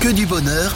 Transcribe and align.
Que 0.00 0.12
du 0.12 0.24
bonheur 0.24 0.74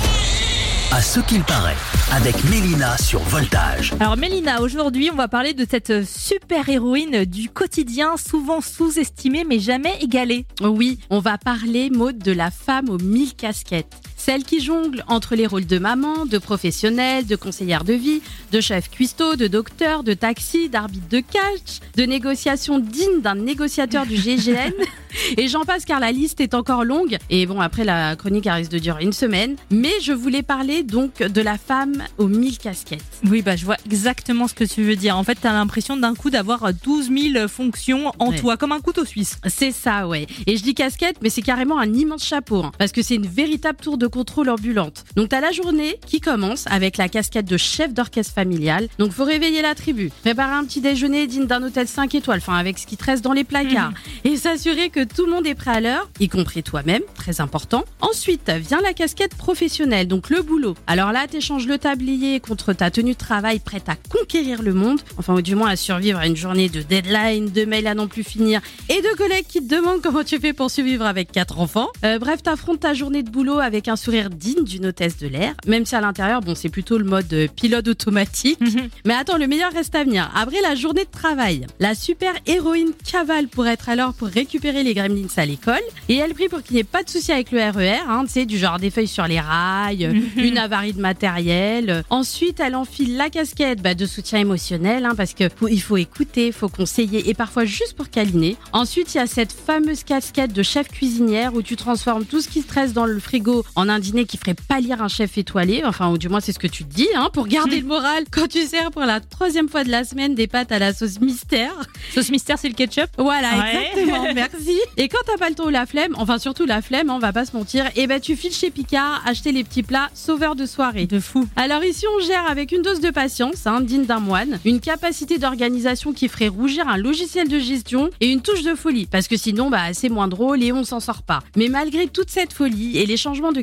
à 0.92 1.00
ce 1.00 1.18
qu'il 1.18 1.42
paraît 1.44 1.76
avec 2.12 2.44
Mélina 2.44 2.98
sur 2.98 3.20
Voltage. 3.20 3.94
Alors 3.98 4.18
Mélina, 4.18 4.60
aujourd'hui 4.60 5.08
on 5.10 5.16
va 5.16 5.28
parler 5.28 5.54
de 5.54 5.66
cette 5.68 6.04
super 6.04 6.68
héroïne 6.68 7.24
du 7.24 7.48
quotidien, 7.48 8.16
souvent 8.18 8.60
sous-estimée 8.60 9.44
mais 9.44 9.58
jamais 9.58 9.96
égalée. 10.02 10.44
Oui, 10.60 10.98
on 11.08 11.20
va 11.20 11.38
parler, 11.38 11.88
mode 11.88 12.18
de 12.18 12.32
la 12.32 12.50
femme 12.50 12.90
aux 12.90 12.98
mille 12.98 13.34
casquettes. 13.34 13.94
Celle 14.24 14.44
qui 14.44 14.60
jongle 14.60 15.04
entre 15.06 15.34
les 15.34 15.46
rôles 15.46 15.66
de 15.66 15.78
maman, 15.78 16.24
de 16.24 16.38
professionnelle, 16.38 17.26
de 17.26 17.36
conseillère 17.36 17.84
de 17.84 17.92
vie, 17.92 18.22
de 18.52 18.60
chef 18.62 18.88
cuistot, 18.90 19.36
de 19.36 19.48
docteur, 19.48 20.02
de 20.02 20.14
taxi, 20.14 20.70
d'arbitre 20.70 21.08
de 21.10 21.20
catch, 21.20 21.80
de 21.96 22.04
négociation 22.04 22.78
digne 22.78 23.20
d'un 23.20 23.34
négociateur 23.34 24.06
du 24.06 24.16
GGN. 24.16 24.72
Et 25.36 25.46
j'en 25.46 25.64
passe 25.64 25.84
car 25.84 26.00
la 26.00 26.10
liste 26.10 26.40
est 26.40 26.54
encore 26.54 26.84
longue. 26.84 27.18
Et 27.30 27.44
bon, 27.46 27.60
après 27.60 27.84
la 27.84 28.16
chronique 28.16 28.48
risque 28.50 28.70
de 28.72 28.78
durer 28.78 29.04
une 29.04 29.12
semaine. 29.12 29.56
Mais 29.70 29.92
je 30.02 30.12
voulais 30.12 30.42
parler 30.42 30.82
donc 30.82 31.18
de 31.22 31.40
la 31.42 31.58
femme 31.58 32.02
aux 32.18 32.26
mille 32.26 32.56
casquettes. 32.58 33.04
Oui, 33.30 33.42
bah 33.42 33.54
je 33.56 33.64
vois 33.66 33.76
exactement 33.84 34.48
ce 34.48 34.54
que 34.54 34.64
tu 34.64 34.82
veux 34.82 34.96
dire. 34.96 35.16
En 35.18 35.22
fait, 35.22 35.36
t'as 35.40 35.52
l'impression 35.52 35.96
d'un 35.98 36.14
coup 36.14 36.30
d'avoir 36.30 36.72
12 36.72 37.10
000 37.32 37.46
fonctions 37.48 38.10
en 38.18 38.30
Ouais. 38.30 38.38
toi, 38.38 38.56
comme 38.56 38.72
un 38.72 38.80
couteau 38.80 39.04
suisse. 39.04 39.36
C'est 39.46 39.70
ça, 39.70 40.08
ouais. 40.08 40.26
Et 40.46 40.56
je 40.56 40.62
dis 40.62 40.74
casquette, 40.74 41.18
mais 41.22 41.28
c'est 41.28 41.42
carrément 41.42 41.78
un 41.78 41.92
immense 41.92 42.24
chapeau, 42.24 42.62
hein, 42.64 42.72
parce 42.78 42.90
que 42.90 43.02
c'est 43.02 43.14
une 43.16 43.26
véritable 43.26 43.78
tour 43.80 43.98
de 43.98 44.06
contrôle 44.14 44.48
ambulante. 44.48 45.04
Donc 45.16 45.30
t'as 45.30 45.40
la 45.40 45.50
journée 45.50 45.98
qui 46.06 46.20
commence 46.20 46.66
avec 46.70 46.98
la 46.98 47.08
casquette 47.08 47.46
de 47.46 47.56
chef 47.56 47.92
d'orchestre 47.92 48.32
familial. 48.32 48.86
Donc 48.98 49.10
faut 49.10 49.24
réveiller 49.24 49.60
la 49.60 49.74
tribu, 49.74 50.12
préparer 50.22 50.52
un 50.52 50.64
petit 50.64 50.80
déjeuner 50.80 51.26
digne 51.26 51.46
d'un 51.46 51.60
hôtel 51.64 51.88
5 51.88 52.14
étoiles, 52.14 52.38
enfin 52.38 52.54
avec 52.54 52.78
ce 52.78 52.86
qui 52.86 52.96
te 52.96 53.04
reste 53.04 53.24
dans 53.24 53.32
les 53.32 53.42
placards, 53.42 53.92
et 54.22 54.36
s'assurer 54.36 54.90
que 54.90 55.02
tout 55.02 55.26
le 55.26 55.32
monde 55.32 55.48
est 55.48 55.56
prêt 55.56 55.72
à 55.72 55.80
l'heure, 55.80 56.08
y 56.20 56.28
compris 56.28 56.62
toi-même, 56.62 57.02
très 57.16 57.40
important. 57.40 57.84
Ensuite 58.00 58.48
vient 58.50 58.80
la 58.80 58.92
casquette 58.92 59.34
professionnelle, 59.34 60.06
donc 60.06 60.30
le 60.30 60.42
boulot. 60.42 60.76
Alors 60.86 61.10
là, 61.10 61.26
t'échanges 61.26 61.66
le 61.66 61.78
tablier 61.78 62.38
contre 62.38 62.72
ta 62.72 62.92
tenue 62.92 63.14
de 63.14 63.18
travail 63.18 63.58
prête 63.58 63.88
à 63.88 63.96
conquérir 63.96 64.62
le 64.62 64.74
monde, 64.74 65.00
enfin 65.16 65.34
ou 65.34 65.42
du 65.42 65.56
moins 65.56 65.70
à 65.70 65.76
survivre 65.76 66.20
à 66.20 66.28
une 66.28 66.36
journée 66.36 66.68
de 66.68 66.82
deadline, 66.82 67.50
de 67.50 67.64
mails 67.64 67.88
à 67.88 67.94
non 67.96 68.06
plus 68.06 68.22
finir 68.22 68.60
et 68.88 69.02
de 69.02 69.16
collègues 69.16 69.46
qui 69.48 69.66
te 69.66 69.74
demandent 69.74 70.02
comment 70.02 70.22
tu 70.22 70.38
fais 70.38 70.52
pour 70.52 70.70
survivre 70.70 71.04
avec 71.04 71.32
quatre 71.32 71.58
enfants. 71.58 71.88
Euh, 72.04 72.20
bref, 72.20 72.44
t'affrontes 72.44 72.80
ta 72.80 72.94
journée 72.94 73.24
de 73.24 73.30
boulot 73.30 73.58
avec 73.58 73.88
un 73.88 73.96
sourire 74.04 74.28
digne 74.30 74.64
d'une 74.64 74.86
hôtesse 74.86 75.16
de 75.18 75.26
l'air, 75.28 75.54
même 75.66 75.86
si 75.86 75.94
à 75.96 76.00
l'intérieur, 76.00 76.40
bon, 76.40 76.54
c'est 76.54 76.68
plutôt 76.68 76.98
le 76.98 77.04
mode 77.04 77.32
euh, 77.32 77.46
pilote 77.48 77.88
automatique. 77.88 78.58
Mais 79.06 79.14
attends, 79.14 79.38
le 79.38 79.46
meilleur 79.46 79.72
reste 79.72 79.94
à 79.94 80.04
venir. 80.04 80.30
Après 80.34 80.60
la 80.62 80.74
journée 80.74 81.04
de 81.04 81.10
travail, 81.10 81.66
la 81.80 81.94
super 81.94 82.32
héroïne 82.46 82.90
cavale 83.10 83.48
pour 83.48 83.66
être 83.66 83.88
à 83.88 83.96
l'heure 83.96 84.12
pour 84.14 84.28
récupérer 84.28 84.82
les 84.82 84.94
gremlins 84.94 85.26
à 85.36 85.46
l'école. 85.46 85.80
Et 86.08 86.16
elle 86.16 86.34
prie 86.34 86.48
pour 86.48 86.62
qu'il 86.62 86.74
n'y 86.74 86.80
ait 86.80 86.84
pas 86.84 87.02
de 87.02 87.08
souci 87.08 87.32
avec 87.32 87.50
le 87.50 87.58
RER, 87.60 88.00
hein, 88.08 88.24
tu 88.26 88.32
sais, 88.32 88.46
du 88.46 88.58
genre 88.58 88.78
des 88.78 88.90
feuilles 88.90 89.08
sur 89.08 89.26
les 89.26 89.40
rails, 89.40 90.04
euh, 90.06 90.20
une 90.36 90.58
avarie 90.58 90.92
de 90.92 91.00
matériel. 91.00 92.04
Ensuite, 92.10 92.60
elle 92.60 92.74
enfile 92.74 93.16
la 93.16 93.30
casquette 93.30 93.80
bah, 93.82 93.94
de 93.94 94.06
soutien 94.06 94.38
émotionnel, 94.38 95.04
hein, 95.06 95.14
parce 95.16 95.34
que 95.34 95.48
faut- 95.48 95.68
il 95.68 95.80
faut 95.80 95.96
écouter, 95.96 96.52
faut 96.52 96.68
conseiller, 96.68 97.28
et 97.28 97.34
parfois 97.34 97.64
juste 97.64 97.94
pour 97.94 98.10
câliner. 98.10 98.56
Ensuite, 98.72 99.14
il 99.14 99.18
y 99.18 99.20
a 99.20 99.26
cette 99.26 99.52
fameuse 99.52 100.04
casquette 100.04 100.52
de 100.52 100.62
chef 100.62 100.88
cuisinière 100.88 101.54
où 101.54 101.62
tu 101.62 101.76
transformes 101.76 102.24
tout 102.24 102.40
ce 102.40 102.48
qui 102.48 102.60
stresse 102.62 102.92
dans 102.92 103.06
le 103.06 103.18
frigo 103.18 103.64
en 103.76 103.88
un 103.88 103.93
dîner 103.98 104.24
qui 104.24 104.36
ferait 104.36 104.54
pâlir 104.54 105.02
un 105.02 105.08
chef 105.08 105.36
étoilé. 105.38 105.82
Enfin, 105.84 106.10
ou 106.10 106.18
du 106.18 106.28
moins, 106.28 106.40
c'est 106.40 106.52
ce 106.52 106.58
que 106.58 106.66
tu 106.66 106.84
dis, 106.84 107.08
hein, 107.14 107.30
pour 107.32 107.46
garder 107.46 107.80
le 107.80 107.86
moral 107.86 108.24
quand 108.30 108.48
tu 108.48 108.64
sers 108.66 108.90
pour 108.90 109.02
la 109.02 109.20
troisième 109.20 109.68
fois 109.68 109.84
de 109.84 109.90
la 109.90 110.04
semaine 110.04 110.34
des 110.34 110.46
pâtes 110.46 110.72
à 110.72 110.78
la 110.78 110.92
sauce 110.92 111.20
mystère. 111.20 111.72
Sauce 112.12 112.30
mystère, 112.30 112.58
c'est 112.58 112.68
le 112.68 112.74
ketchup? 112.74 113.08
Voilà, 113.18 113.48
Ouais. 113.58 113.90
exactement, 113.94 114.26
merci. 114.34 114.78
Et 114.96 115.08
quand 115.08 115.18
t'as 115.26 115.36
pas 115.38 115.48
le 115.48 115.54
temps 115.54 115.66
ou 115.66 115.70
la 115.70 115.86
flemme, 115.86 116.14
enfin 116.16 116.38
surtout 116.38 116.66
la 116.66 116.82
flemme, 116.82 117.10
hein, 117.10 117.14
on 117.16 117.18
va 117.18 117.32
pas 117.32 117.44
se 117.44 117.56
mentir, 117.56 117.84
et 117.96 118.06
ben 118.06 118.20
tu 118.20 118.36
files 118.36 118.52
chez 118.52 118.70
Picard 118.70 119.22
acheter 119.26 119.52
les 119.52 119.64
petits 119.64 119.82
plats 119.82 120.10
sauveurs 120.14 120.56
de 120.56 120.66
soirée. 120.66 121.06
De 121.06 121.20
fou. 121.20 121.46
Alors 121.56 121.84
ici 121.84 122.04
on 122.16 122.20
gère 122.24 122.48
avec 122.50 122.72
une 122.72 122.82
dose 122.82 123.00
de 123.00 123.10
patience, 123.10 123.66
hein, 123.66 123.80
digne 123.80 124.04
d'un 124.04 124.20
moine, 124.20 124.58
une 124.64 124.80
capacité 124.80 125.38
d'organisation 125.38 126.12
qui 126.12 126.28
ferait 126.28 126.48
rougir 126.48 126.88
un 126.88 126.96
logiciel 126.96 127.48
de 127.48 127.58
gestion 127.58 128.10
et 128.20 128.30
une 128.30 128.42
touche 128.42 128.62
de 128.62 128.74
folie, 128.74 129.06
parce 129.06 129.28
que 129.28 129.36
sinon 129.36 129.70
bah 129.70 129.92
c'est 129.92 130.08
moins 130.08 130.28
drôle 130.28 130.62
et 130.62 130.72
on 130.72 130.84
s'en 130.84 131.00
sort 131.00 131.22
pas. 131.22 131.42
Mais 131.56 131.68
malgré 131.68 132.06
toute 132.08 132.30
cette 132.30 132.52
folie 132.52 132.98
et 132.98 133.06
les 133.06 133.16
changements 133.16 133.52
de 133.52 133.60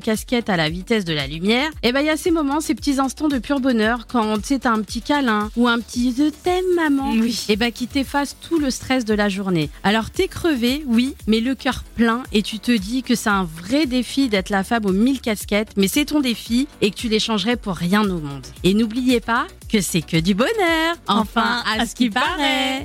à 0.48 0.58
la 0.58 0.70
vitesse 0.70 1.04
de 1.06 1.14
la 1.14 1.28
lumière, 1.28 1.70
et 1.84 1.92
ben 1.92 2.00
il 2.02 2.06
y 2.06 2.10
a 2.10 2.16
ces 2.18 2.32
moments, 2.32 2.62
ces 2.62 2.74
petits 2.76 3.00
instants 3.00 3.28
de 3.28 3.38
pur 3.40 3.60
bonheur 3.60 4.08
quand 4.08 4.38
t'as 4.42 4.72
un 4.72 4.82
petit 4.82 5.02
câlin 5.02 5.50
ou 5.58 5.68
un 5.68 5.80
petit 5.80 6.14
je 6.18 6.30
t'aime 6.30 6.64
maman, 6.76 7.12
Oui. 7.12 7.46
et 7.50 7.56
bah 7.56 7.72
qui 7.72 7.88
t'efface 7.88 8.36
tout 8.42 8.60
le 8.60 8.70
stress 8.72 9.04
de 9.06 9.14
la 9.14 9.30
journée. 9.30 9.70
Alors 9.84 10.10
t'es 10.10 10.28
crevé, 10.28 10.84
oui, 10.88 11.16
mais 11.28 11.40
le 11.42 11.56
cœur 11.56 11.84
plein 11.96 12.24
et 12.32 12.42
tu 12.44 12.60
te 12.60 12.72
dis 12.72 13.04
que 13.04 13.16
c'est 13.16 13.30
un 13.30 13.44
vrai 13.44 13.86
défi 13.86 14.30
d'être 14.30 14.50
la 14.50 14.64
femme 14.64 14.86
aux 14.86 14.92
mille 14.94 15.20
casquettes, 15.22 15.72
mais 15.78 15.88
c'est 15.88 16.06
ton 16.06 16.20
défi 16.22 16.68
et 16.82 16.92
que 16.92 16.96
tu 16.96 17.08
l'échangerais 17.10 17.58
pour 17.58 17.76
rien 17.76 18.04
au 18.04 18.20
monde. 18.20 18.46
Et 18.64 18.74
n'oubliez 18.74 19.20
pas 19.20 19.48
que 19.72 19.82
c'est 19.82 20.02
que 20.02 20.18
du 20.18 20.34
bonheur, 20.34 20.96
enfin 21.08 21.64
à 21.78 21.86
ce 21.86 21.96
qui 21.96 22.10
paraît. 22.10 22.80